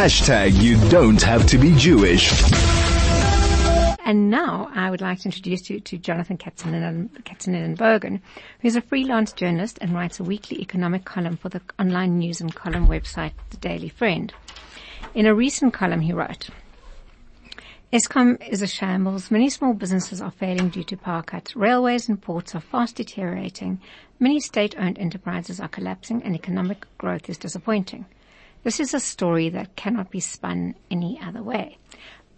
Hashtag 0.00 0.62
you 0.62 0.80
don't 0.88 1.20
have 1.20 1.46
to 1.48 1.58
be 1.58 1.76
Jewish. 1.76 2.32
And 4.02 4.30
now 4.30 4.70
I 4.74 4.88
would 4.88 5.02
like 5.02 5.18
to 5.18 5.24
introduce 5.26 5.68
you 5.68 5.78
to 5.78 5.98
Jonathan 5.98 6.38
Katzenellenbogen, 6.38 8.20
who 8.60 8.66
is 8.66 8.76
a 8.76 8.80
freelance 8.80 9.34
journalist 9.34 9.76
and 9.82 9.92
writes 9.92 10.18
a 10.18 10.24
weekly 10.24 10.58
economic 10.62 11.04
column 11.04 11.36
for 11.36 11.50
the 11.50 11.60
online 11.78 12.18
news 12.18 12.40
and 12.40 12.54
column 12.54 12.88
website, 12.88 13.32
The 13.50 13.58
Daily 13.58 13.90
Friend. 13.90 14.32
In 15.14 15.26
a 15.26 15.34
recent 15.34 15.74
column 15.74 16.00
he 16.00 16.14
wrote, 16.14 16.48
Eskom 17.92 18.42
is 18.48 18.62
a 18.62 18.66
shambles. 18.66 19.30
Many 19.30 19.50
small 19.50 19.74
businesses 19.74 20.22
are 20.22 20.30
failing 20.30 20.70
due 20.70 20.84
to 20.84 20.96
power 20.96 21.22
cuts. 21.22 21.54
Railways 21.54 22.08
and 22.08 22.18
ports 22.22 22.54
are 22.54 22.60
fast 22.60 22.96
deteriorating. 22.96 23.78
Many 24.18 24.40
state-owned 24.40 24.98
enterprises 24.98 25.60
are 25.60 25.68
collapsing 25.68 26.22
and 26.22 26.34
economic 26.34 26.86
growth 26.96 27.28
is 27.28 27.36
disappointing. 27.36 28.06
This 28.62 28.80
is 28.80 28.94
a 28.94 29.00
story 29.00 29.48
that 29.50 29.76
cannot 29.76 30.10
be 30.10 30.20
spun 30.20 30.74
any 30.90 31.20
other 31.22 31.42
way 31.42 31.78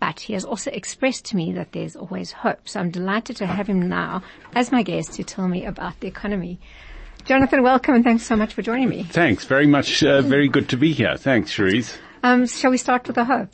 but 0.03 0.19
he 0.19 0.33
has 0.33 0.45
also 0.45 0.69
expressed 0.73 1.25
to 1.27 1.37
me 1.37 1.53
that 1.53 1.71
there's 1.71 1.95
always 1.95 2.33
hope. 2.33 2.69
So 2.69 2.81
I'm 2.81 2.91
delighted 2.91 3.37
to 3.37 3.47
have 3.47 3.69
him 3.69 3.89
now 3.89 4.25
as 4.53 4.73
my 4.73 4.83
guest 4.83 5.13
to 5.13 5.23
tell 5.23 5.47
me 5.47 5.65
about 5.65 6.01
the 6.01 6.09
economy. 6.09 6.59
Jonathan, 7.25 7.63
welcome 7.63 7.95
and 7.95 8.03
thanks 8.03 8.25
so 8.25 8.35
much 8.35 8.53
for 8.53 8.63
joining 8.63 8.89
me. 8.89 9.05
Thanks 9.05 9.45
very 9.45 9.69
much. 9.69 10.03
Uh, 10.03 10.21
very 10.23 10.49
good 10.49 10.69
to 10.71 10.77
be 10.77 10.93
here. 10.93 11.17
Thanks, 11.17 11.53
Cherise. 11.53 11.97
Um, 12.25 12.47
shall 12.47 12.71
we 12.71 12.79
start 12.79 13.07
with 13.09 13.17
the 13.17 13.25
hope? 13.25 13.49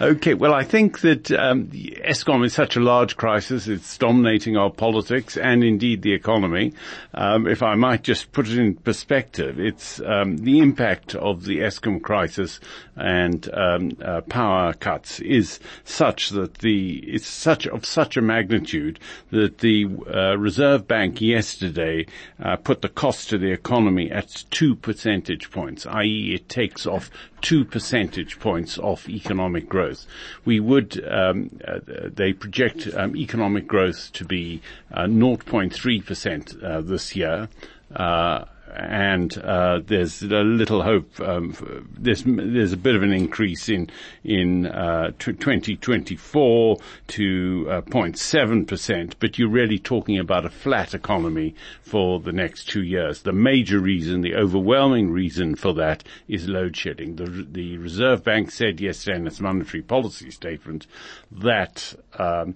okay. 0.00 0.32
Well, 0.32 0.54
I 0.54 0.64
think 0.64 1.00
that 1.00 1.30
um, 1.30 1.66
Eskom 1.68 2.44
is 2.44 2.54
such 2.54 2.76
a 2.76 2.80
large 2.80 3.16
crisis; 3.18 3.68
it's 3.68 3.98
dominating 3.98 4.56
our 4.56 4.70
politics 4.70 5.36
and 5.36 5.62
indeed 5.62 6.00
the 6.00 6.14
economy. 6.14 6.72
Um, 7.12 7.46
if 7.46 7.62
I 7.62 7.74
might 7.74 8.02
just 8.02 8.32
put 8.32 8.48
it 8.48 8.58
in 8.58 8.76
perspective, 8.76 9.60
it's 9.60 10.00
um, 10.00 10.38
the 10.38 10.60
impact 10.60 11.14
of 11.14 11.44
the 11.44 11.58
Eskom 11.58 12.00
crisis 12.00 12.60
and 12.96 13.48
um, 13.52 13.96
uh, 14.02 14.22
power 14.22 14.72
cuts 14.72 15.20
is 15.20 15.60
such 15.84 16.30
that 16.30 16.54
the 16.58 16.96
it's 17.06 17.26
such 17.26 17.66
of 17.66 17.84
such 17.84 18.16
a 18.16 18.22
magnitude 18.22 18.98
that 19.30 19.58
the 19.58 19.86
uh, 20.12 20.36
Reserve 20.38 20.88
Bank 20.88 21.20
yesterday 21.20 22.06
uh, 22.42 22.56
put 22.56 22.80
the 22.80 22.88
cost 22.88 23.28
to 23.28 23.38
the 23.38 23.52
economy 23.52 24.10
at 24.10 24.44
two 24.50 24.74
percentage 24.74 25.50
points, 25.50 25.86
i.e., 25.86 26.32
it 26.34 26.48
takes 26.48 26.85
off 26.86 27.10
two 27.40 27.64
percentage 27.64 28.38
points 28.40 28.78
off 28.78 29.08
economic 29.08 29.68
growth. 29.68 30.06
We 30.44 30.60
would, 30.60 31.04
um, 31.08 31.58
uh, 31.66 31.80
they 31.86 32.32
project 32.32 32.88
um, 32.94 33.16
economic 33.16 33.66
growth 33.66 34.12
to 34.14 34.24
be 34.24 34.60
uh, 34.92 35.04
0.3% 35.04 36.62
uh, 36.62 36.80
this 36.80 37.16
year. 37.16 37.48
Uh, 37.94 38.44
and 38.76 39.36
uh, 39.38 39.80
there's 39.84 40.22
a 40.22 40.26
little 40.26 40.82
hope. 40.82 41.18
Um, 41.20 41.88
there's 41.98 42.24
there's 42.26 42.72
a 42.72 42.76
bit 42.76 42.94
of 42.94 43.02
an 43.02 43.12
increase 43.12 43.68
in 43.68 43.88
in 44.22 44.66
uh, 44.66 45.12
2024 45.18 46.76
to 47.08 47.66
uh, 47.70 47.80
0.7 47.82 48.66
percent, 48.66 49.16
but 49.18 49.38
you're 49.38 49.48
really 49.48 49.78
talking 49.78 50.18
about 50.18 50.44
a 50.44 50.50
flat 50.50 50.94
economy 50.94 51.54
for 51.82 52.20
the 52.20 52.32
next 52.32 52.68
two 52.68 52.82
years. 52.82 53.22
The 53.22 53.32
major 53.32 53.80
reason, 53.80 54.20
the 54.20 54.34
overwhelming 54.34 55.10
reason 55.10 55.56
for 55.56 55.72
that, 55.74 56.04
is 56.28 56.48
load 56.48 56.76
shedding. 56.76 57.16
The 57.16 57.46
the 57.50 57.78
Reserve 57.78 58.22
Bank 58.22 58.50
said 58.50 58.80
yesterday 58.80 59.16
in 59.16 59.26
its 59.26 59.40
monetary 59.40 59.82
policy 59.82 60.30
statement 60.30 60.86
that 61.32 61.94
um, 62.18 62.54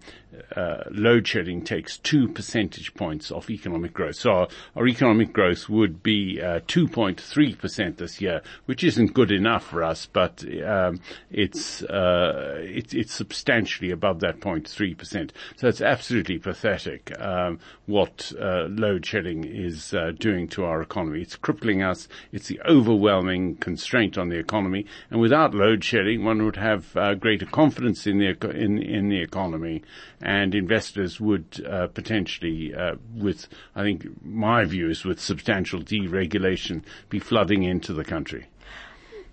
uh, 0.55 0.85
load 0.91 1.27
shedding 1.27 1.63
takes 1.63 1.99
two 1.99 2.29
percentage 2.29 2.95
points 2.95 3.31
off 3.31 3.51
economic 3.51 3.93
growth. 3.93 4.17
So 4.17 4.31
our, 4.31 4.49
our 4.77 4.87
economic 4.87 5.33
growth 5.33 5.69
would 5.69 6.03
be 6.03 6.41
uh, 6.41 6.61
2.3% 6.61 7.97
this 7.97 8.21
year, 8.21 8.43
which 8.67 8.85
isn't 8.85 9.15
good 9.15 9.31
enough 9.31 9.65
for 9.65 9.83
us, 9.83 10.07
but 10.07 10.45
um, 10.65 11.01
it's, 11.31 11.83
uh, 11.83 12.59
it, 12.63 12.95
it's 12.95 13.15
substantially 13.15 13.91
above 13.91 14.21
that 14.21 14.41
0.3%. 14.41 15.31
So 15.57 15.69
it's 15.69 15.81
absolutely 15.81 16.39
pathetic 16.39 17.19
um, 17.21 17.59
what 17.87 18.33
uh, 18.41 18.67
load 18.69 19.05
shedding 19.05 19.45
is 19.45 19.93
uh, 19.95 20.13
doing 20.19 20.49
to 20.49 20.65
our 20.65 20.81
economy. 20.81 21.23
It's 21.23 21.37
crippling 21.37 21.83
us. 21.83 22.09
It's 22.33 22.49
the 22.49 22.61
overwhelming 22.69 23.57
constraint 23.57 24.17
on 24.17 24.29
the 24.29 24.39
economy. 24.39 24.87
And 25.11 25.21
without 25.21 25.55
load 25.55 25.85
shedding, 25.85 26.25
one 26.25 26.45
would 26.45 26.57
have 26.57 26.97
uh, 26.97 27.15
greater 27.15 27.47
confidence 27.47 28.07
in 28.07 28.19
the 28.19 28.31
in 28.51 28.79
in 28.83 29.09
the 29.09 29.21
economy 29.21 29.83
and 30.21 30.55
investors 30.55 31.21
would 31.21 31.65
uh, 31.67 31.87
potentially, 31.89 32.75
uh, 32.75 32.97
with 33.15 33.49
I 33.75 33.83
think 33.83 34.07
my 34.23 34.65
view 34.65 34.91
is 34.91 35.05
with 35.05 35.21
substantial 35.21 35.81
deregulation, 35.81 36.83
be 37.09 37.19
flooding 37.19 37.63
into 37.63 37.93
the 37.93 38.05
country. 38.05 38.47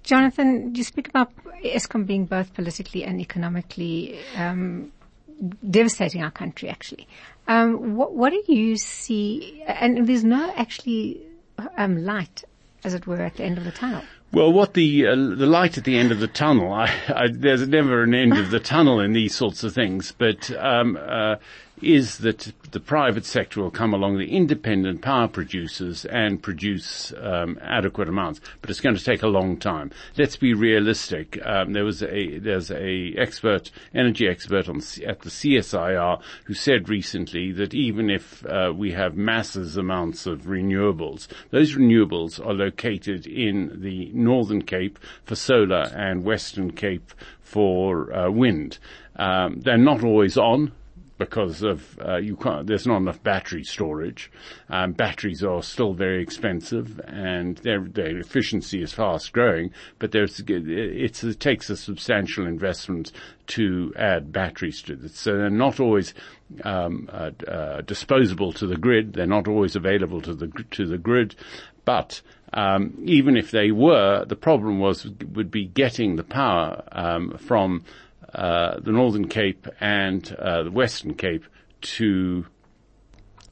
Jonathan, 0.04 0.74
you 0.74 0.84
speak 0.84 1.10
about 1.10 1.34
Eskom 1.66 2.08
being 2.08 2.26
both 2.26 2.54
politically 2.54 3.04
and 3.04 3.20
economically 3.20 4.20
um, 4.38 4.92
devastating 5.70 6.24
our 6.24 6.32
country. 6.32 6.70
Actually, 6.70 7.08
um, 7.48 7.96
what, 7.96 8.14
what, 8.14 8.32
do 8.32 8.54
you 8.54 8.78
see? 8.78 9.62
And 9.68 10.08
there's 10.08 10.24
no 10.24 10.54
actually 10.56 11.28
um, 11.78 12.06
light, 12.06 12.46
as 12.86 12.94
it 12.94 13.06
were, 13.06 13.22
at 13.22 13.36
the 13.36 13.44
end 13.44 13.58
of 13.58 13.66
the 13.66 13.72
tunnel. 13.72 14.04
Well, 14.32 14.52
what 14.52 14.74
the 14.74 15.08
uh, 15.08 15.16
the 15.16 15.46
light 15.48 15.78
at 15.78 15.86
the 15.86 15.98
end 15.98 16.12
of 16.12 16.20
the 16.20 16.28
tunnel? 16.28 16.74
I, 16.74 16.94
I, 17.08 17.28
there's 17.32 17.68
never 17.68 18.04
an 18.04 18.14
end 18.14 18.38
of 18.38 18.52
the 18.52 18.60
tunnel 18.60 19.00
in 19.00 19.14
these 19.14 19.34
sorts 19.34 19.64
of 19.64 19.74
things, 19.74 20.14
but 20.18 20.52
um, 20.58 20.98
uh, 21.02 21.38
is 21.82 22.18
that 22.20 22.52
the 22.72 22.80
private 22.80 23.26
sector 23.26 23.62
will 23.62 23.72
come 23.72 23.94
along, 23.94 24.18
the 24.18 24.36
independent 24.36 25.02
power 25.02 25.28
producers, 25.28 26.06
and 26.06 26.42
produce 26.42 27.14
um, 27.22 27.58
adequate 27.62 28.10
amounts. 28.10 28.42
But 28.62 28.70
it's 28.70 28.80
going 28.80 28.96
to 28.96 29.04
take 29.04 29.22
a 29.22 29.28
long 29.28 29.58
time. 29.58 29.92
Let's 30.18 30.36
be 30.36 30.54
realistic. 30.54 31.40
Um, 31.46 31.74
there 31.74 31.86
was 31.86 32.02
a 32.02 32.40
there's 32.40 32.72
a 32.72 33.14
expert, 33.18 33.72
energy 33.94 34.28
expert 34.28 34.68
on 34.68 34.78
at 35.06 35.22
the 35.22 35.30
CSIR 35.30 36.22
who 36.46 36.54
said 36.54 36.90
recently 36.90 37.52
that 37.52 37.74
even 37.74 38.10
if 38.10 38.46
uh, 38.46 38.74
we 38.76 38.92
have 38.92 39.16
masses 39.16 39.78
amounts 39.78 40.26
of 40.26 40.44
renewables, 40.44 41.28
those 41.52 41.76
renewables 41.76 42.44
are 42.46 42.54
located 42.54 43.28
in 43.28 43.82
the 43.82 44.12
Northern 44.14 44.64
Cape 44.64 44.98
for 45.26 45.36
solar 45.36 45.90
and 45.96 46.24
Western 46.24 46.72
Cape 46.72 47.14
for 47.42 48.14
uh, 48.14 48.30
wind. 48.30 48.78
Um, 49.16 49.62
they're 49.62 49.78
not 49.78 50.04
always 50.04 50.38
on 50.38 50.72
because 51.18 51.64
of 51.64 52.00
uh, 52.00 52.18
you 52.18 52.36
can't. 52.36 52.68
There's 52.68 52.88
not 52.88 52.98
enough 52.98 53.22
battery 53.24 53.64
storage. 53.64 54.32
Um, 54.70 54.94
batteries 54.94 55.44
are 55.44 55.64
still 55.64 55.94
very 55.94 56.22
expensive, 56.22 57.00
and 57.08 57.58
their 57.60 57.82
their 57.82 58.18
efficiency 58.18 58.82
is 58.82 58.94
fast 58.94 59.34
growing. 59.34 59.72
But 60.00 60.12
there's 60.12 60.42
it 60.48 61.40
takes 61.40 61.70
a 61.70 61.78
substantial 61.78 62.46
investment 62.46 63.12
to 63.48 63.94
add 63.98 64.32
batteries 64.32 64.82
to 64.84 64.96
this. 64.96 65.18
So 65.18 65.38
they're 65.38 65.50
not 65.50 65.80
always 65.80 66.14
um, 66.64 67.10
uh, 67.12 67.32
uh, 67.48 67.82
disposable 67.82 68.54
to 68.54 68.68
the 68.68 68.78
grid. 68.78 69.14
They're 69.14 69.26
not 69.26 69.48
always 69.48 69.76
available 69.76 70.22
to 70.22 70.34
the 70.34 70.48
to 70.72 70.86
the 70.86 70.98
grid, 70.98 71.36
but 71.86 72.22
um, 72.54 72.94
even 73.06 73.36
if 73.36 73.52
they 73.52 73.72
were, 73.72 74.26
the 74.26 74.36
problem 74.36 74.80
was 74.80 75.06
would 75.34 75.52
be 75.52 75.66
getting 75.66 76.16
the 76.16 76.24
power 76.24 76.84
um, 76.92 77.38
from 77.38 77.84
the 78.38 78.92
Northern 78.92 79.28
Cape 79.28 79.68
and 79.80 80.32
uh, 80.34 80.64
the 80.64 80.72
Western 80.72 81.16
Cape 81.16 81.46
to 81.82 82.46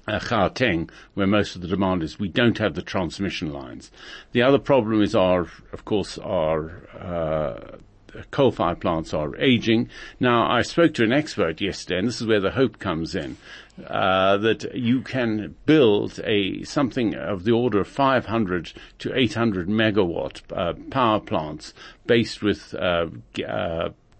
uh, 0.07 0.19
Gauteng, 0.19 0.89
where 1.13 1.27
most 1.27 1.55
of 1.55 1.61
the 1.61 1.67
demand 1.67 2.03
is. 2.03 2.19
We 2.19 2.27
don't 2.27 2.57
have 2.59 2.75
the 2.75 2.81
transmission 2.81 3.51
lines. 3.51 3.91
The 4.31 4.43
other 4.43 4.59
problem 4.59 5.01
is 5.01 5.15
our, 5.15 5.47
of 5.73 5.85
course, 5.85 6.17
our 6.19 6.87
uh, 6.99 7.77
coal-fired 8.31 8.79
plants 8.79 9.13
are 9.13 9.35
aging. 9.37 9.89
Now, 10.19 10.49
I 10.49 10.61
spoke 10.61 10.93
to 10.95 11.03
an 11.03 11.11
expert 11.11 11.59
yesterday, 11.59 11.99
and 11.99 12.07
this 12.07 12.21
is 12.21 12.27
where 12.27 12.39
the 12.39 12.51
hope 12.51 12.79
comes 12.79 13.15
in. 13.15 13.37
Uh, 13.85 14.37
that 14.37 14.73
you 14.73 15.01
can 15.01 15.53
build 15.65 16.17
a 16.23 16.63
something 16.63 17.13
of 17.13 17.43
the 17.43 17.51
order 17.51 17.81
of 17.81 17.87
500 17.89 18.71
to 18.99 19.13
800 19.13 19.67
megawatt 19.67 20.41
uh, 20.55 20.73
power 20.89 21.19
plants 21.19 21.73
based 22.05 22.41
with 22.41 22.73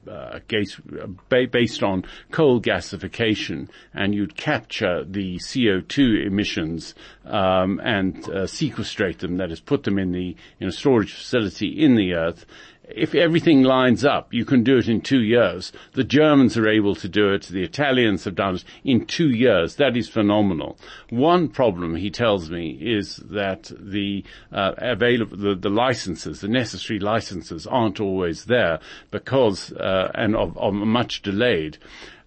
uh, 0.07 0.39
uh 0.39 1.45
based 1.51 1.83
on 1.83 2.03
coal 2.31 2.61
gasification, 2.61 3.69
and 3.93 4.13
you'd 4.13 4.35
capture 4.35 5.03
the 5.03 5.37
CO2 5.37 6.25
emissions 6.25 6.95
um, 7.25 7.79
and 7.83 8.29
uh, 8.29 8.47
sequestrate 8.47 9.19
them. 9.19 9.37
That 9.37 9.51
is, 9.51 9.59
put 9.59 9.83
them 9.83 9.99
in 9.99 10.11
the 10.11 10.35
in 10.59 10.67
a 10.67 10.71
storage 10.71 11.13
facility 11.13 11.67
in 11.67 11.95
the 11.95 12.13
earth, 12.13 12.45
if 12.89 13.15
everything 13.15 13.63
lines 13.63 14.05
up, 14.05 14.33
you 14.33 14.45
can 14.45 14.63
do 14.63 14.77
it 14.77 14.87
in 14.87 15.01
two 15.01 15.21
years. 15.21 15.71
The 15.93 16.03
Germans 16.03 16.57
are 16.57 16.67
able 16.67 16.95
to 16.95 17.09
do 17.09 17.33
it. 17.33 17.43
The 17.43 17.63
Italians 17.63 18.23
have 18.25 18.35
done 18.35 18.55
it 18.55 18.63
in 18.83 19.05
two 19.05 19.29
years. 19.29 19.75
That 19.75 19.97
is 19.97 20.09
phenomenal. 20.09 20.77
One 21.09 21.47
problem, 21.47 21.95
he 21.95 22.09
tells 22.09 22.49
me, 22.49 22.71
is 22.71 23.17
that 23.17 23.71
the 23.77 24.23
uh, 24.51 24.73
available 24.77 25.37
the, 25.37 25.55
the, 25.55 25.69
licenses, 25.69 26.41
the 26.41 26.47
necessary 26.47 26.99
licenses, 26.99 27.65
aren't 27.67 27.99
always 27.99 28.45
there 28.45 28.79
because 29.11 29.71
uh, 29.73 30.11
and 30.13 30.35
are, 30.35 30.71
much 30.71 31.21
delayed. 31.21 31.77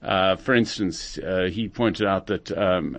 Uh, 0.02 0.37
for 0.37 0.54
instance, 0.54 1.19
uh, 1.19 1.49
he 1.50 1.69
pointed 1.69 2.06
out 2.06 2.26
that 2.26 2.56
um, 2.56 2.96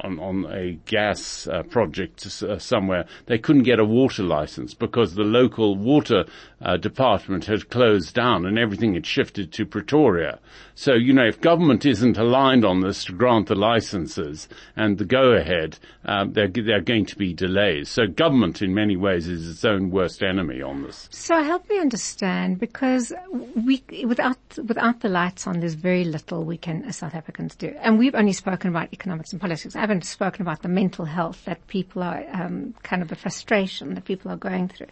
on, 0.00 0.18
on 0.18 0.46
a 0.52 0.72
gas 0.86 1.46
uh, 1.46 1.62
project 1.64 2.26
uh, 2.42 2.58
somewhere. 2.58 3.06
They 3.26 3.38
couldn't 3.38 3.62
get 3.64 3.78
a 3.78 3.84
water 3.84 4.22
license 4.22 4.74
because 4.74 5.14
the 5.14 5.22
local 5.22 5.76
water 5.76 6.24
uh, 6.60 6.76
department 6.76 7.44
had 7.44 7.68
closed 7.68 8.14
down 8.14 8.46
and 8.46 8.58
everything 8.58 8.94
had 8.94 9.06
shifted 9.06 9.52
to 9.52 9.66
Pretoria. 9.66 10.38
So, 10.74 10.94
you 10.94 11.12
know, 11.12 11.26
if 11.26 11.40
government 11.40 11.86
isn't 11.86 12.18
aligned 12.18 12.64
on 12.64 12.80
this 12.80 13.04
to 13.04 13.12
grant 13.12 13.48
the 13.48 13.54
licenses 13.54 14.48
and 14.76 14.98
the 14.98 15.04
go 15.04 15.32
ahead, 15.32 15.78
um, 16.04 16.32
there, 16.32 16.48
there 16.48 16.76
are 16.76 16.82
going 16.82 17.06
to 17.06 17.16
be 17.16 17.32
delays. 17.32 17.88
So 17.88 18.06
government 18.06 18.62
in 18.62 18.74
many 18.74 18.96
ways 18.96 19.26
is 19.26 19.48
its 19.48 19.64
own 19.64 19.90
worst 19.90 20.22
enemy 20.22 20.62
on 20.62 20.82
this. 20.82 21.08
So 21.10 21.42
help 21.42 21.68
me 21.68 21.78
understand 21.78 22.58
because 22.58 23.12
we, 23.54 23.82
without, 24.06 24.38
without 24.66 25.00
the 25.00 25.08
lights 25.08 25.46
on, 25.46 25.60
there's 25.60 25.74
very 25.74 26.04
little 26.04 26.44
we 26.44 26.58
can 26.58 26.84
as 26.84 26.96
South 26.96 27.14
Africans 27.14 27.54
do. 27.54 27.74
And 27.80 27.98
we've 27.98 28.14
only 28.14 28.32
spoken 28.32 28.70
about 28.70 28.92
economics 28.92 29.32
and 29.32 29.40
politics. 29.40 29.76
I 29.76 29.80
haven't 29.86 30.04
spoken 30.04 30.42
about 30.42 30.62
the 30.62 30.68
mental 30.68 31.04
health 31.04 31.44
that 31.44 31.64
people 31.68 32.02
are, 32.02 32.24
um, 32.32 32.74
kind 32.82 33.02
of 33.02 33.08
the 33.08 33.14
frustration 33.14 33.94
that 33.94 34.04
people 34.04 34.32
are 34.32 34.36
going 34.36 34.68
through 34.68 34.88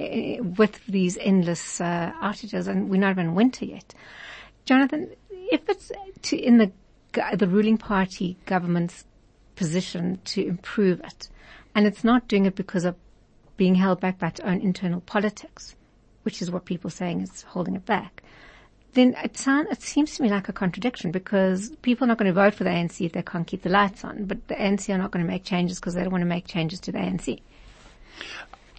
uh, 0.00 0.42
with 0.56 0.80
these 0.86 1.18
endless 1.18 1.82
uh, 1.82 2.10
outages 2.22 2.66
and 2.66 2.88
we're 2.88 2.98
not 2.98 3.10
even 3.10 3.34
winter 3.34 3.66
yet. 3.66 3.92
Jonathan, 4.64 5.10
if 5.30 5.68
it's 5.68 5.92
to, 6.22 6.38
in 6.38 6.56
the 6.56 6.72
the 7.36 7.48
ruling 7.48 7.78
party 7.78 8.36
government's 8.46 9.04
position 9.56 10.18
to 10.24 10.46
improve 10.46 11.00
it, 11.00 11.28
and 11.74 11.86
it's 11.86 12.04
not 12.04 12.28
doing 12.28 12.46
it 12.46 12.54
because 12.54 12.84
of 12.84 12.94
being 13.56 13.74
held 13.74 14.00
back 14.00 14.18
by 14.18 14.28
its 14.28 14.40
own 14.40 14.60
internal 14.60 15.00
politics, 15.02 15.74
which 16.22 16.40
is 16.40 16.50
what 16.50 16.64
people 16.64 16.88
are 16.88 17.00
saying 17.02 17.20
is 17.20 17.42
holding 17.42 17.76
it 17.76 17.84
back, 17.84 18.22
then 18.94 19.14
it, 19.22 19.36
sound, 19.36 19.68
it 19.70 19.82
seems 19.82 20.16
to 20.16 20.22
me 20.22 20.28
like 20.28 20.48
a 20.48 20.52
contradiction 20.52 21.10
because 21.10 21.70
people 21.82 22.04
are 22.04 22.08
not 22.08 22.18
going 22.18 22.26
to 22.26 22.32
vote 22.32 22.54
for 22.54 22.64
the 22.64 22.70
ANC 22.70 23.04
if 23.04 23.12
they 23.12 23.22
can't 23.22 23.46
keep 23.46 23.62
the 23.62 23.68
lights 23.68 24.04
on, 24.04 24.24
but 24.24 24.48
the 24.48 24.54
ANC 24.54 24.92
are 24.92 24.98
not 24.98 25.10
going 25.10 25.24
to 25.24 25.30
make 25.30 25.44
changes 25.44 25.78
because 25.78 25.94
they 25.94 26.02
don't 26.02 26.12
want 26.12 26.22
to 26.22 26.26
make 26.26 26.46
changes 26.46 26.80
to 26.80 26.92
the 26.92 26.98
ANC. 26.98 27.40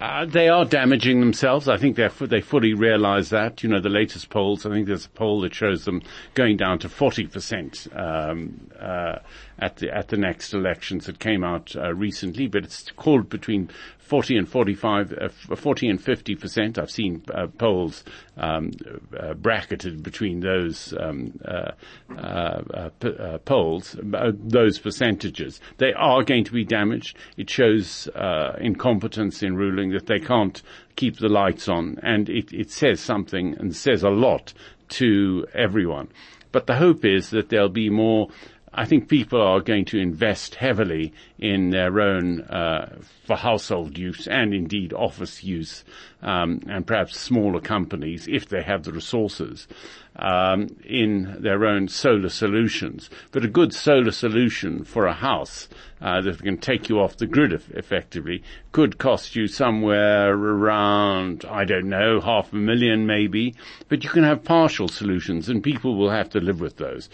Uh, 0.02 0.26
they 0.26 0.48
are 0.48 0.64
damaging 0.64 1.20
themselves. 1.20 1.68
I 1.68 1.76
think 1.76 1.98
they 1.98 2.08
they 2.22 2.40
fully 2.40 2.74
realise 2.74 3.30
that. 3.30 3.64
You 3.64 3.70
know, 3.70 3.82
the 3.82 3.90
latest 3.90 4.30
polls. 4.30 4.66
I 4.66 4.70
think 4.70 4.88
there's 4.88 5.06
a 5.06 5.10
poll 5.10 5.42
that 5.42 5.54
shows 5.54 5.84
them 5.84 6.02
going 6.36 6.56
down 6.56 6.80
to 6.80 6.90
forty 6.90 7.28
percent 7.28 7.86
um, 7.94 8.72
uh, 8.80 9.18
at 9.58 9.76
the 9.78 9.94
at 9.94 10.08
the 10.08 10.16
next 10.16 10.54
elections 10.54 11.06
that 11.08 11.20
came 11.20 11.44
out 11.44 11.76
uh, 11.76 11.94
recently. 11.94 12.48
But 12.48 12.64
it's 12.64 12.90
called 12.92 13.28
between 13.28 13.70
40 14.10 14.38
and 14.38 14.50
45, 14.50 15.14
uh, 15.14 15.56
40 15.56 15.88
and 15.88 16.02
50 16.04 16.36
percent. 16.36 16.80
I've 16.80 16.90
seen 16.90 17.22
uh, 17.32 17.46
polls 17.46 18.04
um, 18.38 18.72
uh, 19.16 19.36
bracketed 19.36 20.02
between 20.02 20.40
those 20.40 20.96
um, 21.00 21.40
uh, 21.46 21.72
uh, 22.18 22.90
p- 23.00 23.16
uh, 23.20 23.38
polls, 23.40 23.96
those 24.02 24.80
percentages. 24.80 25.62
They 25.78 25.94
are 25.94 26.24
going 26.24 26.44
to 26.46 26.52
be 26.52 26.66
damaged. 26.66 27.18
It 27.38 27.52
shows 27.52 28.10
incompetence 28.60 29.44
in 29.44 29.56
ruling 29.56 29.92
that 29.92 30.08
they 30.08 30.20
can't 30.20 30.60
keep 30.96 31.20
the 31.20 31.30
lights 31.30 31.70
on, 31.70 32.00
and 32.02 32.30
it, 32.30 32.52
it 32.52 32.72
says 32.72 33.00
something 33.00 33.56
and 33.60 33.76
says 33.76 34.02
a 34.02 34.10
lot 34.10 34.54
to 34.90 35.46
everyone. 35.54 36.08
But 36.52 36.66
the 36.66 36.76
hope 36.76 37.06
is 37.06 37.30
that 37.30 37.50
there'll 37.50 37.70
be 37.70 37.92
more 37.92 38.30
I 38.74 38.86
think 38.86 39.08
people 39.08 39.42
are 39.42 39.62
going 39.62 39.86
to 39.86 40.00
invest 40.00 40.56
heavily 40.56 41.14
in 41.40 41.72
their 41.72 42.00
own 42.00 42.42
uh, 42.42 43.00
for 43.26 43.36
household 43.36 43.98
use 43.98 44.28
and 44.28 44.54
indeed 44.54 44.94
office 44.94 45.44
use, 45.44 45.84
um, 46.22 46.62
and 46.68 46.86
perhaps 46.86 47.20
smaller 47.20 47.62
companies 47.62 48.28
if 48.28 48.50
they 48.50 48.62
have 48.62 48.84
the 48.84 48.92
resources 48.92 49.68
um, 50.16 50.68
in 50.86 51.38
their 51.40 51.66
own 51.66 51.88
solar 51.88 52.30
solutions. 52.30 53.10
But 53.32 53.46
a 53.46 53.48
good 53.48 53.74
solar 53.74 54.12
solution 54.12 54.84
for 54.84 55.06
a 55.06 55.14
house 55.14 55.68
uh, 56.02 56.22
that 56.22 56.42
can 56.42 56.58
take 56.58 56.90
you 56.90 57.00
off 57.00 57.18
the 57.18 57.28
grid 57.28 57.54
effectively 57.54 58.44
could 58.72 58.98
cost 58.98 59.36
you 59.36 59.48
somewhere 59.48 60.34
around 60.34 61.46
I 61.50 61.66
don't 61.66 61.90
know 61.90 62.20
half 62.22 62.54
a 62.54 62.56
million 62.56 63.06
maybe. 63.06 63.56
But 63.88 64.04
you 64.04 64.10
can 64.10 64.24
have 64.24 64.44
partial 64.44 64.88
solutions, 64.88 65.50
and 65.50 65.64
people 65.64 65.96
will 65.96 66.10
have 66.10 66.30
to 66.32 66.40
live 66.40 66.60
with 66.60 66.78
those. 66.78 67.10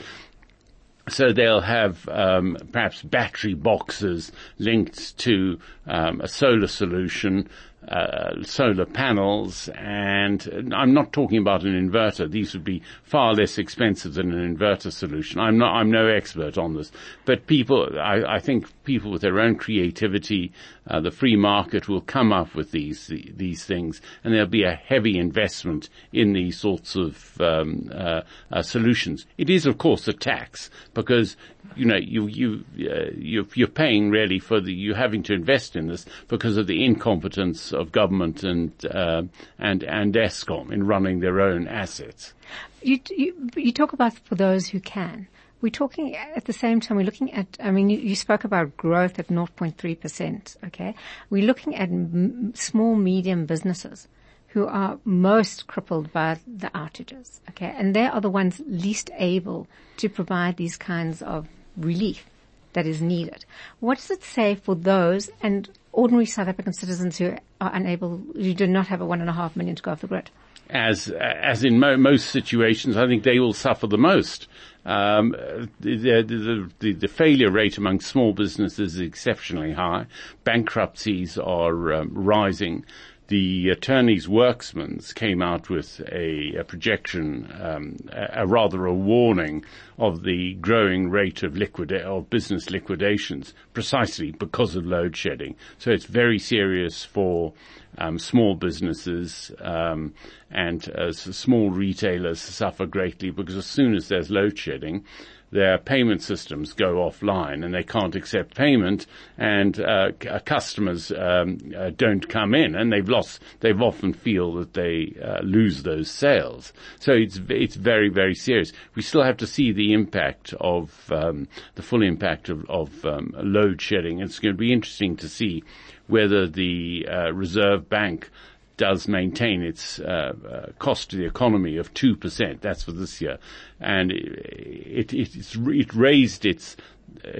So 1.07 1.31
they'll 1.31 1.61
have 1.61 2.07
um, 2.09 2.57
perhaps 2.71 3.03
battery 3.03 3.53
boxes 3.53 4.31
linked 4.57 5.17
to 5.19 5.59
um, 5.85 6.19
a 6.21 6.27
solar 6.27 6.67
solution, 6.67 7.47
uh, 7.87 8.43
solar 8.43 8.85
panels, 8.85 9.69
and 9.75 10.73
I'm 10.73 10.93
not 10.93 11.13
talking 11.13 11.37
about 11.37 11.63
an 11.63 11.73
inverter. 11.73 12.29
These 12.29 12.53
would 12.53 12.63
be 12.63 12.81
far 13.03 13.33
less 13.33 13.57
expensive 13.57 14.15
than 14.15 14.31
an 14.31 14.55
inverter 14.55 14.91
solution. 14.91 15.39
I'm 15.39 15.57
not, 15.57 15.75
I'm 15.75 15.91
no 15.91 16.07
expert 16.07 16.57
on 16.57 16.75
this, 16.75 16.91
but 17.25 17.47
people, 17.47 17.87
I, 17.99 18.35
I 18.35 18.39
think 18.39 18.67
people 18.85 19.11
with 19.11 19.21
their 19.21 19.39
own 19.39 19.55
creativity, 19.55 20.51
uh, 20.87 20.99
the 20.99 21.11
free 21.11 21.35
market 21.35 21.87
will 21.87 22.01
come 22.01 22.33
up 22.33 22.55
with 22.55 22.71
these 22.71 23.11
these 23.35 23.65
things, 23.65 24.01
and 24.23 24.33
there'll 24.33 24.47
be 24.47 24.63
a 24.63 24.75
heavy 24.75 25.17
investment 25.17 25.89
in 26.11 26.33
these 26.33 26.57
sorts 26.57 26.95
of 26.95 27.39
um, 27.39 27.89
uh, 27.93 28.21
uh, 28.51 28.61
solutions. 28.61 29.25
It 29.37 29.49
is, 29.49 29.65
of 29.65 29.77
course, 29.77 30.07
a 30.07 30.13
tax 30.13 30.69
because 30.93 31.37
you 31.75 31.85
know, 31.85 31.97
you, 31.97 32.27
you, 32.27 32.63
uh, 32.89 33.11
you're, 33.17 33.45
you're 33.53 33.67
paying 33.67 34.09
really 34.09 34.39
for 34.39 34.61
the, 34.61 34.73
you 34.73 34.93
having 34.93 35.23
to 35.23 35.33
invest 35.33 35.75
in 35.75 35.87
this 35.87 36.05
because 36.27 36.57
of 36.57 36.67
the 36.67 36.85
incompetence 36.85 37.73
of 37.75 37.91
government 37.91 38.43
and, 38.43 38.71
uh, 38.85 39.23
and, 39.59 39.83
and 39.83 40.13
Eskom 40.13 40.71
in 40.71 40.85
running 40.85 41.19
their 41.19 41.41
own 41.41 41.67
assets. 41.67 42.33
You, 42.81 42.99
you, 43.09 43.49
you 43.55 43.71
talk 43.71 43.93
about 43.93 44.13
for 44.19 44.35
those 44.35 44.67
who 44.67 44.79
can. 44.79 45.27
We're 45.61 45.69
talking 45.69 46.15
at 46.15 46.45
the 46.45 46.53
same 46.53 46.79
time, 46.79 46.97
we're 46.97 47.05
looking 47.05 47.33
at, 47.33 47.57
I 47.59 47.71
mean, 47.71 47.89
you, 47.89 47.97
you 47.97 48.15
spoke 48.15 48.43
about 48.43 48.77
growth 48.77 49.17
at 49.17 49.29
0.3%, 49.29 50.57
okay? 50.65 50.93
We're 51.29 51.45
looking 51.45 51.75
at 51.75 51.89
m- 51.89 52.53
small, 52.53 52.95
medium 52.95 53.45
businesses 53.45 54.07
who 54.49 54.67
are 54.67 54.99
most 55.03 55.67
crippled 55.67 56.13
by 56.13 56.39
the 56.45 56.69
outages, 56.69 57.39
okay? 57.49 57.73
And 57.77 57.95
they 57.95 58.05
are 58.05 58.21
the 58.21 58.29
ones 58.29 58.61
least 58.67 59.09
able 59.17 59.67
to 59.97 60.07
provide 60.07 60.57
these 60.57 60.77
kinds 60.77 61.21
of 61.21 61.47
relief 61.75 62.25
that 62.73 62.85
is 62.85 63.01
needed. 63.01 63.45
What 63.79 63.97
does 63.97 64.11
it 64.11 64.23
say 64.23 64.55
for 64.55 64.75
those 64.75 65.29
and 65.41 65.69
ordinary 65.91 66.25
South 66.25 66.47
African 66.47 66.73
citizens 66.73 67.17
who 67.17 67.35
are 67.61 67.71
unable, 67.73 68.17
who 68.33 68.53
do 68.53 68.67
not 68.67 68.87
have 68.87 69.01
a 69.01 69.05
one 69.05 69.21
and 69.21 69.29
a 69.29 69.33
half 69.33 69.55
million 69.55 69.75
to 69.75 69.83
go 69.83 69.91
off 69.91 70.01
the 70.01 70.07
grid? 70.07 70.29
As 70.69 71.09
as 71.09 71.63
in 71.63 71.79
mo- 71.79 71.97
most 71.97 72.31
situations, 72.31 72.97
I 72.97 73.07
think 73.07 73.23
they 73.23 73.39
will 73.39 73.53
suffer 73.53 73.85
the 73.85 73.99
most. 73.99 74.47
Um, 74.83 75.35
the, 75.79 75.95
the, 75.97 76.69
the, 76.79 76.93
the, 76.93 77.07
failure 77.07 77.49
rate 77.49 77.79
among 77.79 78.01
small 78.01 78.33
businesses 78.33 78.95
is 78.95 78.99
exceptionally 78.99 79.73
high. 79.73 80.05
Bankruptcies 80.43 81.39
are 81.39 81.93
um, 81.93 82.11
rising 82.13 82.85
the 83.27 83.69
attorneys' 83.69 84.27
Werksmans 84.27 85.13
came 85.13 85.41
out 85.41 85.69
with 85.69 85.99
a, 86.11 86.55
a 86.59 86.63
projection, 86.63 87.51
um, 87.59 87.97
a, 88.11 88.43
a, 88.43 88.47
rather 88.47 88.85
a 88.85 88.93
warning 88.93 89.65
of 89.97 90.23
the 90.23 90.53
growing 90.55 91.09
rate 91.09 91.41
of 91.41 91.59
of 91.59 92.29
business 92.29 92.69
liquidations, 92.69 93.53
precisely 93.73 94.31
because 94.31 94.75
of 94.75 94.85
load 94.85 95.15
shedding. 95.15 95.55
So 95.79 95.91
it's 95.91 96.05
very 96.05 96.37
serious 96.37 97.03
for 97.03 97.53
um, 97.97 98.19
small 98.19 98.55
businesses 98.55 99.51
um, 99.59 100.13
and 100.51 100.89
uh, 100.95 101.11
small 101.11 101.71
retailers 101.71 102.39
suffer 102.39 102.85
greatly 102.85 103.31
because 103.31 103.55
as 103.55 103.65
soon 103.65 103.95
as 103.95 104.07
there's 104.07 104.29
load 104.29 104.57
shedding, 104.57 105.03
their 105.51 105.77
payment 105.77 106.21
systems 106.21 106.73
go 106.73 106.95
offline 106.95 107.63
and 107.63 107.73
they 107.73 107.83
can't 107.83 108.15
accept 108.15 108.55
payment 108.55 109.05
and 109.37 109.79
uh, 109.79 110.11
uh, 110.29 110.39
customers 110.39 111.11
um, 111.11 111.57
uh, 111.77 111.91
don't 111.95 112.27
come 112.27 112.53
in 112.53 112.75
and 112.75 112.91
they've 112.91 113.09
lost 113.09 113.41
they've 113.59 113.81
often 113.81 114.13
feel 114.13 114.53
that 114.53 114.73
they 114.73 115.15
uh, 115.23 115.41
lose 115.41 115.83
those 115.83 116.09
sales. 116.09 116.73
So 116.99 117.13
it's 117.13 117.39
it's 117.49 117.75
very 117.75 118.09
very 118.09 118.35
serious. 118.35 118.71
We 118.95 119.01
still 119.01 119.23
have 119.23 119.37
to 119.37 119.47
see 119.47 119.71
the 119.71 119.93
impact 119.93 120.53
of 120.59 121.11
um, 121.11 121.47
the 121.75 121.83
full 121.83 122.03
impact 122.03 122.49
of, 122.49 122.65
of 122.69 123.05
um, 123.05 123.33
load 123.35 123.81
shedding. 123.81 124.19
It's 124.19 124.39
going 124.39 124.53
to 124.53 124.59
be 124.59 124.73
interesting 124.73 125.15
to 125.17 125.29
see 125.29 125.63
whether 126.07 126.47
the 126.47 127.07
uh, 127.09 127.33
reserve 127.33 127.89
bank 127.89 128.29
does 128.77 129.07
maintain 129.07 129.61
its 129.61 129.99
uh, 129.99 130.33
uh, 130.49 130.71
cost 130.79 131.09
to 131.11 131.17
the 131.17 131.25
economy 131.25 131.77
of 131.77 131.93
2%. 131.93 132.61
That's 132.61 132.83
for 132.83 132.91
this 132.91 133.21
year. 133.21 133.37
And 133.79 134.11
it, 134.11 135.13
it, 135.13 135.35
it 135.35 135.93
raised 135.93 136.45
its 136.45 136.75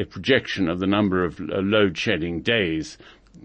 projection 0.10 0.70
of 0.70 0.80
the 0.80 0.88
number 0.88 1.24
of 1.24 1.40
uh, 1.40 1.60
load 1.60 1.98
shedding 1.98 2.42
days 2.42 2.98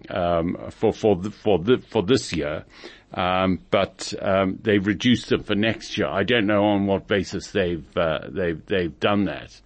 um, 0.09 0.57
for, 0.71 0.93
for, 0.93 1.17
the, 1.17 1.31
for, 1.31 1.59
the, 1.59 1.79
for 1.79 2.03
this 2.03 2.33
year. 2.33 2.65
Um, 3.13 3.59
but 3.71 4.15
um, 4.23 4.59
they've 4.63 4.87
reduced 4.87 5.31
them 5.31 5.43
for 5.43 5.55
next 5.55 5.99
year. 5.99 6.07
I 6.07 6.23
don't 6.23 6.47
know 6.47 6.65
on 6.65 6.87
what 6.87 7.09
basis 7.09 7.51
they've 7.51 7.85
uh, 7.97 8.21
they've 8.29 8.65
they've 8.67 9.01
done 9.01 9.25
that. 9.25 9.61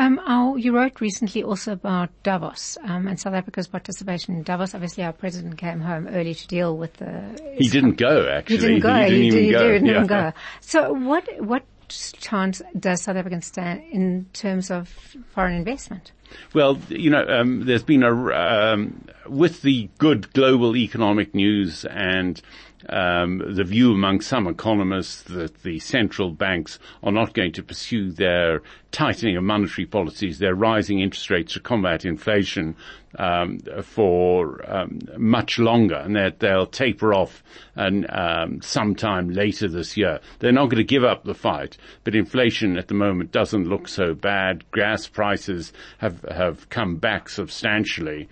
Um, 0.00 0.18
our, 0.26 0.56
you 0.56 0.72
wrote 0.72 1.02
recently 1.02 1.42
also 1.42 1.72
about 1.72 2.08
Davos 2.22 2.78
um, 2.84 3.06
and 3.06 3.20
South 3.20 3.34
Africa's 3.34 3.68
participation 3.68 4.34
in 4.34 4.42
Davos. 4.42 4.74
Obviously, 4.74 5.04
our 5.04 5.12
president 5.12 5.58
came 5.58 5.80
home 5.80 6.08
early 6.08 6.34
to 6.34 6.48
deal 6.48 6.78
with 6.78 6.94
the. 6.94 7.54
He 7.58 7.68
didn't 7.68 7.98
go. 7.98 8.26
Actually, 8.26 8.56
he 8.56 8.62
didn't 8.62 8.80
go. 8.80 8.94
He 8.94 9.10
didn't, 9.10 9.20
he, 9.20 9.26
even, 9.26 9.44
he 9.44 9.50
go. 9.52 9.58
didn't 9.58 9.86
yeah. 9.86 9.92
even 9.96 10.06
go. 10.06 10.32
So, 10.62 10.94
what 10.94 11.28
what 11.44 11.64
chance 11.88 12.62
does 12.78 13.02
South 13.02 13.16
Africa 13.16 13.42
stand 13.42 13.82
in 13.92 14.24
terms 14.32 14.70
of 14.70 14.88
foreign 15.34 15.56
investment? 15.56 16.12
Well, 16.54 16.78
you 16.88 17.10
know, 17.10 17.24
um, 17.26 17.66
there's 17.66 17.82
been 17.82 18.02
a 18.02 18.12
um, 18.12 19.04
with 19.26 19.62
the 19.62 19.88
good 19.98 20.32
global 20.32 20.76
economic 20.76 21.34
news 21.34 21.84
and 21.84 22.40
um, 22.88 23.42
the 23.54 23.64
view 23.64 23.92
among 23.92 24.20
some 24.20 24.46
economists 24.46 25.22
that 25.24 25.62
the 25.62 25.78
central 25.80 26.30
banks 26.30 26.78
are 27.02 27.12
not 27.12 27.34
going 27.34 27.52
to 27.52 27.62
pursue 27.62 28.10
their 28.10 28.62
tightening 28.90 29.36
of 29.36 29.44
monetary 29.44 29.86
policies, 29.86 30.38
their 30.38 30.54
rising 30.54 31.00
interest 31.00 31.30
rates 31.30 31.52
to 31.54 31.60
combat 31.60 32.04
inflation 32.04 32.74
um, 33.18 33.58
for 33.82 34.60
um, 34.70 35.00
much 35.16 35.58
longer, 35.58 35.96
and 35.96 36.16
that 36.16 36.38
they'll 36.40 36.66
taper 36.66 37.12
off 37.12 37.42
and 37.74 38.06
um, 38.10 38.62
sometime 38.62 39.30
later 39.30 39.68
this 39.68 39.96
year. 39.96 40.20
They're 40.38 40.52
not 40.52 40.66
going 40.66 40.78
to 40.78 40.84
give 40.84 41.04
up 41.04 41.24
the 41.24 41.34
fight, 41.34 41.76
but 42.04 42.14
inflation 42.14 42.76
at 42.78 42.88
the 42.88 42.94
moment 42.94 43.32
doesn't 43.32 43.68
look 43.68 43.88
so 43.88 44.14
bad. 44.14 44.64
Gas 44.72 45.06
prices 45.06 45.72
have 45.98 46.19
have 46.30 46.68
come 46.68 46.96
back 46.96 47.28
substantially. 47.28 48.28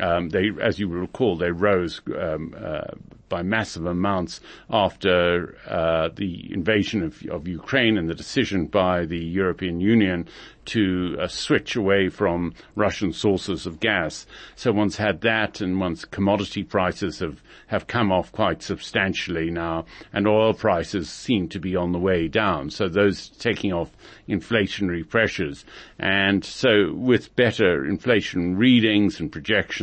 Um, 0.00 0.28
they, 0.28 0.50
as 0.60 0.78
you 0.78 0.88
will 0.88 1.00
recall, 1.00 1.36
they 1.36 1.50
rose 1.50 2.00
um, 2.16 2.54
uh, 2.56 2.82
by 3.30 3.42
massive 3.42 3.86
amounts 3.86 4.40
after 4.68 5.56
uh, 5.66 6.10
the 6.14 6.52
invasion 6.52 7.02
of, 7.02 7.24
of, 7.30 7.48
Ukraine 7.48 7.96
and 7.96 8.08
the 8.08 8.14
decision 8.14 8.66
by 8.66 9.06
the 9.06 9.24
European 9.24 9.80
Union 9.80 10.26
to 10.66 11.16
uh, 11.18 11.26
switch 11.26 11.74
away 11.74 12.08
from 12.08 12.52
Russian 12.76 13.12
sources 13.12 13.66
of 13.66 13.80
gas. 13.80 14.26
So 14.56 14.72
once 14.72 14.96
had 14.96 15.22
that, 15.22 15.60
and 15.60 15.80
once 15.80 16.04
commodity 16.04 16.64
prices 16.64 17.20
have 17.20 17.40
have 17.68 17.86
come 17.86 18.10
off 18.10 18.32
quite 18.32 18.62
substantially 18.62 19.48
now, 19.48 19.84
and 20.12 20.26
oil 20.26 20.52
prices 20.52 21.08
seem 21.08 21.48
to 21.48 21.60
be 21.60 21.76
on 21.76 21.92
the 21.92 22.00
way 22.00 22.26
down. 22.26 22.68
So 22.70 22.88
those 22.88 23.28
taking 23.28 23.72
off 23.72 23.90
inflationary 24.28 25.08
pressures, 25.08 25.64
and 25.98 26.44
so 26.44 26.92
with 26.92 27.34
better 27.36 27.86
inflation 27.86 28.56
readings 28.56 29.20
and 29.20 29.30
projections. 29.30 29.79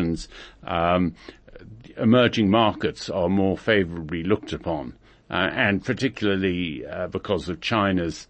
Um, 0.64 1.16
emerging 1.98 2.50
markets 2.50 3.10
are 3.10 3.30
more 3.30 3.58
favorably 3.58 4.24
looked 4.24 4.54
upon, 4.54 4.94
uh, 5.30 5.50
and 5.52 5.84
particularly 5.84 6.86
uh, 6.86 7.08
because 7.08 7.50
of 7.50 7.62
China's 7.62 8.28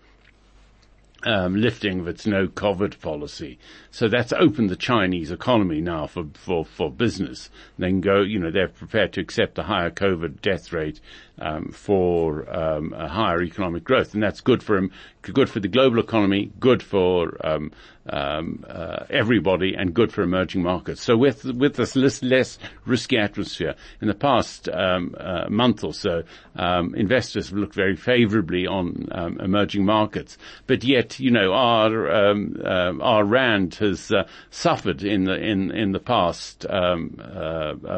um, 1.24 1.55
lifting 1.55 2.00
of 2.00 2.07
its 2.07 2.25
no 2.25 2.47
COVID 2.47 3.00
policy. 3.01 3.57
So 3.91 4.07
that's 4.07 4.33
opened 4.33 4.69
the 4.69 4.75
Chinese 4.75 5.31
economy 5.31 5.81
now 5.81 6.07
for, 6.07 6.25
for, 6.33 6.63
for 6.63 6.91
business. 6.91 7.50
They 7.77 7.89
can 7.89 8.01
go, 8.01 8.21
you 8.21 8.39
know, 8.39 8.51
they're 8.51 8.67
prepared 8.67 9.13
to 9.13 9.21
accept 9.21 9.57
a 9.57 9.63
higher 9.63 9.89
COVID 9.89 10.41
death 10.41 10.71
rate 10.71 11.01
um, 11.39 11.72
for 11.72 12.50
um, 12.53 12.91
higher 12.91 13.41
economic 13.44 13.84
growth, 13.84 14.13
and 14.13 14.24
that's 14.24 14.41
good 14.41 14.63
for 14.63 14.75
them, 14.75 14.91
good 15.22 15.50
for 15.50 15.60
the 15.60 15.67
global 15.67 16.00
economy, 16.00 16.51
good 16.60 16.82
for 16.82 17.38
um, 17.46 17.72
um, 18.10 18.65
uh, 18.70 19.06
everybody, 19.10 19.75
and 19.75 19.94
good 19.94 20.12
for 20.12 20.22
emerging 20.22 20.63
markets. 20.63 21.01
So 21.01 21.17
with 21.17 21.44
with 21.46 21.75
this 21.75 21.96
less, 21.96 22.24
less 22.24 22.58
risky 22.86 23.17
atmosphere, 23.17 23.75
in 24.01 24.08
the 24.08 24.13
past 24.13 24.70
um, 24.70 25.15
uh, 25.20 25.50
month 25.50 25.84
or 25.84 25.94
so, 25.94 26.24
um, 26.56 26.96
investors 26.96 27.50
have 27.50 27.58
looked 27.58 27.75
very 27.75 27.96
favourably 27.96 28.65
on 28.65 29.08
um, 29.12 29.39
emerging 29.39 29.86
markets, 29.86 30.38
but 30.67 30.84
yet 30.84 31.20
you 31.20 31.32
know 31.32 31.53
our 31.53 32.10
uh, 32.10 32.94
our 33.01 33.25
rand 33.25 33.75
has 33.75 34.12
uh, 34.12 34.24
suffered 34.50 35.03
in 35.03 35.25
the 35.25 35.36
in 35.36 35.72
in 35.72 35.91
the 35.91 36.00
past 36.00 36.65
uh, 36.70 36.96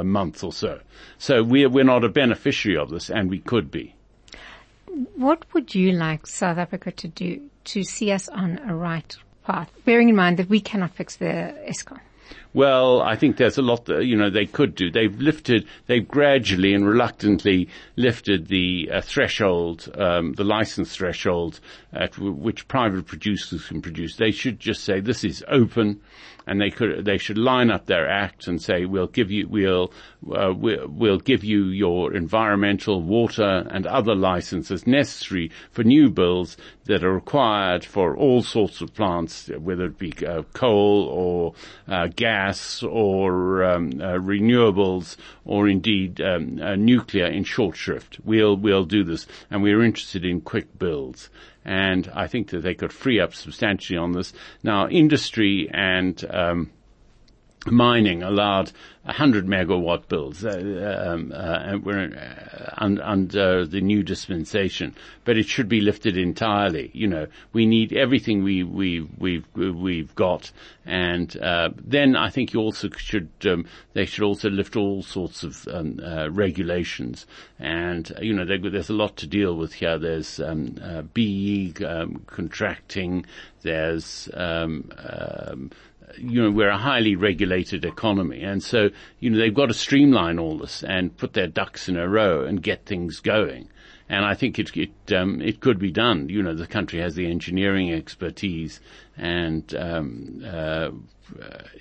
month 0.03 0.43
or 0.43 0.51
so. 0.51 0.79
So 1.17 1.43
we're 1.43 1.69
we're 1.69 1.83
not 1.83 2.03
a 2.03 2.09
beneficiary 2.09 2.77
of 2.77 2.89
this, 2.89 3.09
and 3.09 3.28
we 3.29 3.39
could 3.39 3.71
be. 3.71 3.95
What 5.15 5.45
would 5.53 5.75
you 5.75 5.91
like 5.91 6.27
South 6.27 6.57
Africa 6.57 6.91
to 6.91 7.07
do 7.07 7.49
to 7.65 7.83
see 7.83 8.11
us 8.11 8.27
on 8.29 8.59
a 8.67 8.75
right 8.75 9.15
path, 9.45 9.71
bearing 9.85 10.09
in 10.09 10.15
mind 10.15 10.37
that 10.37 10.49
we 10.49 10.59
cannot 10.59 10.95
fix 10.95 11.17
the 11.17 11.55
Eskom? 11.67 11.99
Well, 12.53 13.01
I 13.01 13.15
think 13.15 13.37
there's 13.37 13.59
a 13.59 13.61
lot 13.61 13.85
that, 13.85 14.05
you 14.05 14.15
know, 14.15 14.31
they 14.31 14.45
could 14.45 14.73
do. 14.73 14.89
They've 14.89 15.15
lifted, 15.19 15.67
they've 15.85 16.07
gradually 16.07 16.73
and 16.73 16.87
reluctantly 16.87 17.69
lifted 17.95 18.47
the 18.47 18.89
uh, 18.91 19.01
threshold, 19.01 19.91
um, 19.95 20.33
the 20.33 20.43
license 20.43 20.95
threshold 20.95 21.59
at 21.93 22.13
w- 22.13 22.31
which 22.33 22.67
private 22.67 23.05
producers 23.05 23.67
can 23.67 23.81
produce. 23.81 24.15
They 24.15 24.31
should 24.31 24.59
just 24.59 24.83
say 24.83 24.99
this 24.99 25.23
is 25.23 25.43
open 25.47 26.01
and 26.49 26.59
they 26.59 26.71
could, 26.71 27.05
they 27.05 27.19
should 27.19 27.37
line 27.37 27.69
up 27.69 27.85
their 27.85 28.09
act 28.09 28.47
and 28.47 28.59
say 28.59 28.85
we'll 28.85 29.05
give 29.05 29.29
you, 29.29 29.47
we'll, 29.47 29.93
uh, 30.33 30.51
we'll, 30.51 31.19
give 31.19 31.43
you 31.43 31.65
your 31.65 32.15
environmental, 32.15 33.03
water 33.03 33.67
and 33.69 33.85
other 33.85 34.15
licenses 34.15 34.87
necessary 34.87 35.51
for 35.69 35.83
new 35.83 36.09
bills 36.09 36.57
that 36.85 37.03
are 37.03 37.13
required 37.13 37.85
for 37.85 38.17
all 38.17 38.41
sorts 38.41 38.81
of 38.81 38.91
plants, 38.95 39.47
whether 39.59 39.85
it 39.85 39.99
be 39.99 40.11
uh, 40.25 40.41
coal 40.53 41.03
or 41.03 41.53
uh, 41.87 42.07
gas 42.15 42.81
or 42.81 43.63
um, 43.63 43.91
uh, 44.01 44.17
renewables 44.17 45.17
or 45.45 45.67
indeed 45.67 46.19
um, 46.19 46.59
uh, 46.59 46.75
nuclear 46.75 47.27
in 47.27 47.43
short 47.43 47.77
shrift. 47.77 48.19
We'll 48.23 48.55
we'll 48.57 48.85
do 48.85 49.03
this, 49.03 49.27
and 49.51 49.61
we're 49.61 49.83
interested 49.83 50.25
in 50.25 50.41
quick 50.41 50.79
builds. 50.79 51.29
And 51.65 52.09
I 52.13 52.27
think 52.27 52.49
that 52.49 52.61
they 52.61 52.73
could 52.73 52.93
free 52.93 53.19
up 53.19 53.33
substantially 53.33 53.97
on 53.97 54.13
this. 54.13 54.33
Now, 54.63 54.87
industry 54.87 55.69
and 55.71 56.23
um, 56.29 56.71
mining 57.67 58.23
allowed 58.23 58.71
100 59.03 59.47
megawatt 59.47 60.07
builds 60.07 60.45
uh, 60.45 61.07
um, 61.07 61.31
uh, 61.31 61.35
uh, 61.35 62.75
under 62.77 63.65
the 63.65 63.81
new 63.81 64.03
dispensation, 64.03 64.93
but 65.25 65.37
it 65.37 65.47
should 65.47 65.67
be 65.67 65.81
lifted 65.81 66.15
entirely. 66.15 66.91
You 66.93 67.07
know, 67.07 67.27
we 67.51 67.65
need 67.65 67.91
everything 67.93 68.43
we 68.43 68.63
we 68.63 69.07
we've 69.17 69.45
we've 69.55 70.13
got, 70.15 70.51
and 70.85 71.35
uh, 71.41 71.69
then 71.83 72.15
I 72.15 72.29
think 72.29 72.53
you 72.53 72.59
also 72.59 72.89
should 72.97 73.29
um, 73.45 73.65
they 73.93 74.05
should 74.05 74.23
also 74.23 74.49
lift 74.49 74.75
all 74.75 75.01
sorts 75.01 75.43
of 75.43 75.67
um, 75.69 75.99
uh, 76.03 76.29
regulations, 76.29 77.25
and 77.57 78.11
you 78.21 78.33
know 78.33 78.45
there's 78.45 78.89
a 78.89 78.93
lot 78.93 79.17
to 79.17 79.27
deal 79.27 79.55
with 79.55 79.73
here. 79.73 79.97
There's 79.97 80.39
um, 80.39 80.77
uh, 80.83 81.01
BE 81.01 81.73
um, 81.85 82.23
contracting. 82.27 83.25
There's 83.61 84.29
um, 84.35 84.91
you 86.17 86.41
know, 86.41 86.51
we're 86.51 86.69
a 86.69 86.77
highly 86.77 87.15
regulated 87.15 87.85
economy. 87.85 88.41
And 88.41 88.63
so, 88.63 88.89
you 89.19 89.29
know, 89.29 89.37
they've 89.37 89.53
got 89.53 89.67
to 89.67 89.73
streamline 89.73 90.39
all 90.39 90.57
this 90.57 90.83
and 90.83 91.15
put 91.15 91.33
their 91.33 91.47
ducks 91.47 91.89
in 91.89 91.97
a 91.97 92.07
row 92.07 92.45
and 92.45 92.61
get 92.61 92.85
things 92.85 93.19
going. 93.19 93.69
And 94.09 94.25
I 94.25 94.33
think 94.33 94.57
it, 94.57 94.75
it, 94.75 95.13
um, 95.13 95.39
it 95.39 95.59
could 95.59 95.77
be 95.77 95.91
done. 95.91 96.29
You 96.29 96.41
know, 96.41 96.55
the 96.55 96.67
country 96.67 96.99
has 96.99 97.15
the 97.15 97.29
engineering 97.29 97.93
expertise 97.93 98.79
and, 99.17 99.73
um, 99.75 100.43
uh, 100.45 100.89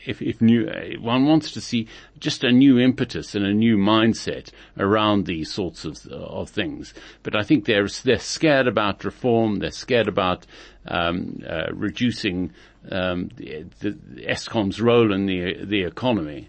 if, 0.04 0.20
if 0.20 0.42
new, 0.42 0.70
one 1.00 1.24
wants 1.24 1.52
to 1.52 1.60
see 1.62 1.88
just 2.18 2.44
a 2.44 2.52
new 2.52 2.78
impetus 2.78 3.34
and 3.34 3.46
a 3.46 3.54
new 3.54 3.78
mindset 3.78 4.50
around 4.76 5.24
these 5.24 5.50
sorts 5.50 5.86
of, 5.86 6.06
of 6.08 6.50
things. 6.50 6.92
But 7.22 7.34
I 7.34 7.42
think 7.44 7.64
they're, 7.64 7.88
they're 8.04 8.18
scared 8.18 8.66
about 8.66 9.04
reform. 9.06 9.60
They're 9.60 9.70
scared 9.70 10.06
about, 10.06 10.46
um, 10.86 11.42
uh, 11.48 11.72
reducing 11.72 12.52
um, 12.90 13.30
the, 13.36 13.64
the 13.80 13.92
Eskom's 14.26 14.80
role 14.80 15.12
in 15.12 15.26
the 15.26 15.64
the 15.64 15.82
economy. 15.82 16.48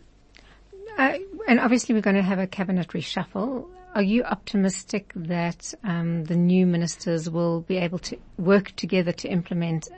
Uh, 0.98 1.18
and 1.48 1.60
obviously, 1.60 1.96
we're 1.96 2.02
going 2.02 2.16
to 2.16 2.22
have 2.22 2.40
a 2.40 2.48
cabinet 2.48 2.90
reshuffle. 2.90 3.68
Are 3.96 4.04
you 4.04 4.24
optimistic 4.24 5.12
that 5.16 5.74
um, 5.84 6.26
the 6.26 6.36
new 6.36 6.68
ministers 6.68 7.30
will 7.30 7.62
be 7.62 7.78
able 7.78 8.00
to 8.00 8.18
work 8.38 8.76
together 8.76 9.12
to 9.14 9.28
implement 9.28 9.90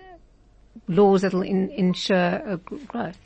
laws 0.88 1.24
that 1.24 1.34
will 1.34 1.42
ensure 1.42 2.58
growth? 2.88 3.20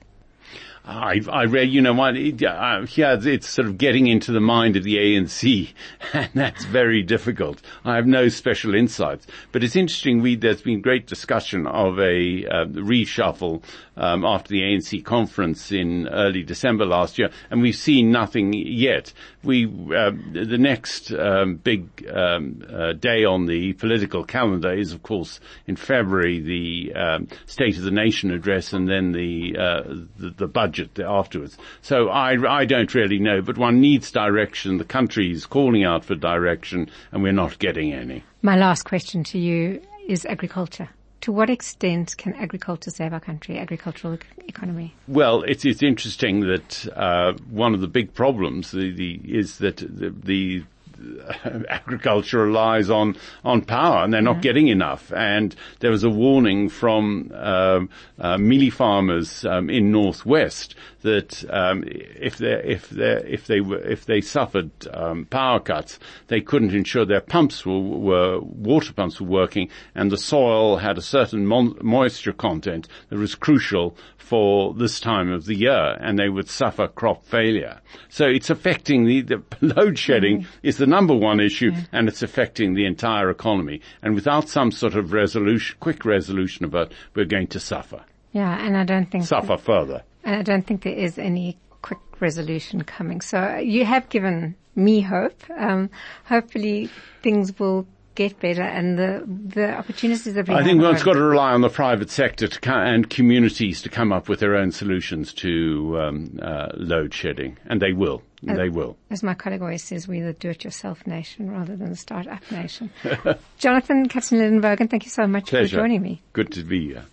I, 0.88 1.20
I 1.32 1.46
read, 1.46 1.70
you 1.70 1.82
know 1.82 1.94
what, 1.94 2.15
uh, 2.15 2.86
yeah, 2.96 3.18
it's 3.20 3.50
sort 3.50 3.68
of 3.68 3.77
getting 3.80 4.06
into 4.06 4.32
the 4.32 4.39
mind 4.39 4.75
of 4.75 4.84
the 4.84 4.98
ANC, 4.98 5.74
and 6.13 6.30
that's 6.36 6.63
very 6.65 7.01
difficult. 7.01 7.60
I 7.84 7.96
have 7.96 8.06
no 8.06 8.30
special 8.30 8.75
insights, 8.75 9.25
but 9.51 9.63
it's 9.63 9.75
interesting. 9.75 10.22
We, 10.22 10.36
there's 10.36 10.62
been 10.62 10.82
great 10.82 11.08
discussion 11.08 11.65
of 11.65 11.98
a 12.00 12.46
uh, 12.46 12.65
reshuffle 12.65 13.63
um, 13.98 14.24
after 14.25 14.50
the 14.50 14.62
ANC 14.62 15.04
conference 15.04 15.72
in 15.72 16.08
early 16.08 16.44
December 16.44 16.86
last 16.86 17.18
year, 17.18 17.32
and 17.50 17.63
we've 17.63 17.75
seen 17.75 18.12
nothing 18.12 18.54
yet. 18.54 19.12
We, 19.44 19.65
uh, 19.65 20.12
the 20.34 20.58
next 20.60 21.12
um, 21.12 21.56
big 21.56 22.08
um, 22.13 22.63
uh, 22.72 22.94
day 22.94 23.25
on 23.25 23.48
the 23.48 23.74
political 23.74 24.24
calendar 24.24 24.74
is, 24.74 24.92
of 24.92 25.01
course, 25.01 25.39
in 25.65 25.77
February, 25.77 26.42
the 26.42 26.94
um, 26.94 27.27
State 27.48 27.77
of 27.77 27.84
the 27.84 27.92
Nation 27.92 28.30
address, 28.32 28.74
and 28.74 28.88
then 28.88 29.13
the 29.13 29.56
uh, 29.58 29.84
the, 30.18 30.30
the 30.38 30.48
budget 30.48 30.75
budget 30.75 31.05
afterwards. 31.05 31.58
So 31.82 32.10
I, 32.10 32.62
I 32.62 32.65
don't 32.65 32.94
really 32.94 33.20
know, 33.20 33.41
but 33.41 33.58
one 33.58 33.79
needs 33.79 34.12
direction. 34.12 34.77
The 34.77 34.86
country 34.86 35.32
is 35.32 35.46
calling 35.46 35.84
out 35.84 36.03
for 36.03 36.15
direction 36.15 36.89
and 37.12 37.24
we're 37.24 37.32
not 37.32 37.60
getting 37.60 37.94
any. 37.94 38.24
My 38.41 38.55
last 38.55 38.84
question 38.84 39.24
to 39.25 39.39
you 39.39 39.82
is 40.08 40.25
agriculture. 40.25 40.89
To 41.22 41.32
what 41.32 41.50
extent 41.50 42.15
can 42.17 42.34
agriculture 42.36 42.91
save 42.91 43.12
our 43.12 43.20
country, 43.20 43.58
agricultural 43.58 44.20
economy? 44.48 44.94
Well, 45.08 45.41
it's 45.41 45.65
it's 45.65 45.82
interesting 45.82 46.41
that 46.41 46.88
uh, 46.96 47.34
one 47.50 47.74
of 47.74 47.82
the 47.82 47.88
big 47.88 48.13
problems 48.13 48.72
the, 48.72 48.91
the, 48.91 49.20
is 49.24 49.58
that 49.58 49.77
the, 49.77 50.13
the 50.24 50.63
agriculture 51.70 52.46
relies 52.46 52.90
on 52.90 53.16
on 53.44 53.62
power, 53.62 54.04
and 54.04 54.14
they're 54.14 54.22
not 54.22 54.42
getting 54.42 54.68
enough. 54.68 55.12
And 55.14 55.56
there 55.80 55.92
was 55.92 56.04
a 56.04 56.10
warning 56.10 56.70
from 56.70 57.32
um, 57.34 57.90
uh, 58.20 58.38
mealie 58.38 58.72
farmers 58.72 59.46
um, 59.46 59.70
in 59.70 59.92
northwest 59.92 60.75
that 61.02 61.44
um, 61.52 61.84
if 61.88 62.38
they 62.38 62.62
if 62.66 62.90
they 62.90 63.24
if 63.28 63.48
they 63.48 63.62
were 63.62 63.80
if 63.80 64.06
they 64.06 64.22
suffered 64.22 64.72
um, 64.94 65.25
power 65.25 65.60
cuts, 65.60 66.00
they 66.28 66.42
couldn't 66.42 66.74
ensure 66.74 67.06
their 67.06 67.22
pumps 67.22 67.66
were, 67.66 67.80
were 67.80 68.40
water 68.40 68.94
pumps 68.94 69.22
were 69.22 69.28
working, 69.28 69.70
and 69.94 70.12
the 70.12 70.18
soil 70.18 70.78
had 70.78 70.98
a 70.98 71.02
certain 71.02 71.46
mon- 71.46 71.78
moisture 71.82 72.34
content 72.34 72.88
that 73.10 73.18
was 73.18 73.36
crucial 73.36 73.96
for 74.18 74.74
this 74.74 75.00
time 75.00 75.32
of 75.32 75.46
the 75.46 75.56
year, 75.56 75.98
and 76.02 76.18
they 76.18 76.30
would 76.30 76.50
suffer 76.50 76.88
crop 76.88 77.24
failure. 77.25 77.80
So 78.10 78.25
it's 78.25 78.50
affecting 78.50 79.06
the, 79.06 79.22
the 79.22 79.44
load 79.62 80.00
shedding 80.00 80.42
mm. 80.42 80.48
is 80.64 80.78
the 80.78 80.85
number 80.88 81.15
one 81.15 81.39
issue, 81.39 81.72
mm. 81.72 81.88
and 81.92 82.08
it's 82.08 82.22
affecting 82.22 82.74
the 82.74 82.86
entire 82.86 83.30
economy. 83.30 83.82
And 84.01 84.15
without 84.15 84.50
some 84.50 84.72
sort 84.72 84.96
of 84.96 85.13
resolution, 85.13 85.77
quick 85.80 86.06
resolution 86.06 86.65
of 86.65 86.75
it, 86.75 86.92
we're 87.13 87.25
going 87.25 87.48
to 87.48 87.60
suffer. 87.60 88.04
Yeah, 88.32 88.65
and 88.65 88.75
I 88.75 88.84
don't 88.84 89.10
think 89.10 89.24
suffer 89.24 89.48
that, 89.48 89.62
further. 89.62 90.04
And 90.24 90.36
I 90.36 90.42
don't 90.42 90.65
think 90.65 90.84
there 90.84 90.94
is 90.94 91.18
any 91.18 91.58
quick 91.82 92.00
resolution 92.20 92.84
coming. 92.84 93.22
So 93.22 93.58
you 93.58 93.86
have 93.86 94.10
given 94.10 94.56
me 94.75 95.01
hope. 95.01 95.42
Um, 95.58 95.89
hopefully 96.25 96.89
things 97.22 97.58
will 97.58 97.88
get 98.15 98.39
better 98.39 98.63
and 98.63 98.98
the 98.98 99.24
the 99.27 99.72
opportunities 99.72 100.34
that 100.34 100.48
we 100.48 100.55
I 100.55 100.63
think 100.63 100.81
one's 100.81 101.03
got 101.03 101.13
to 101.13 101.22
rely 101.22 101.51
on 101.51 101.62
the 101.62 101.69
private 101.69 102.10
sector 102.10 102.48
to 102.48 102.72
and 102.72 103.10
communities 103.10 103.81
to 103.84 103.89
come 103.89 104.12
up 104.12 104.29
with 104.29 104.39
their 104.39 104.55
own 104.55 104.72
solutions 104.72 105.34
to 105.34 105.98
um, 106.00 106.39
uh, 106.41 106.69
load 106.75 107.13
shedding, 107.13 107.57
and 107.65 107.81
they 107.81 107.93
will. 107.93 108.22
As, 108.48 108.57
they 108.57 108.69
will. 108.69 108.95
As 109.10 109.24
my 109.24 109.34
colleague 109.34 109.62
always 109.62 109.84
says, 109.84 110.07
we're 110.07 110.25
the 110.25 110.34
do-it-yourself 110.34 111.07
nation 111.07 111.50
rather 111.50 111.75
than 111.75 111.89
the 111.89 111.95
start-up 111.95 112.43
nation. 112.51 112.91
Jonathan 113.57 114.07
Katzenellenbogen, 114.07 114.89
thank 114.89 115.05
you 115.05 115.10
so 115.10 115.25
much 115.25 115.50
Pleasure. 115.50 115.77
for 115.77 115.81
joining 115.81 116.01
me. 116.01 116.22
Good 116.34 116.51
to 116.51 116.63
be 116.63 116.88
here. 116.88 117.05